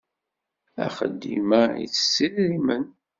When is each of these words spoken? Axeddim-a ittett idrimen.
Axeddim-a 0.85 1.63
ittett 1.83 2.17
idrimen. 2.25 2.85